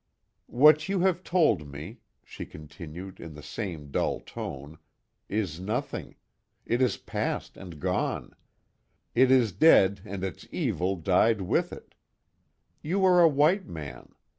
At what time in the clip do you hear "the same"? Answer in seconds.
3.35-3.91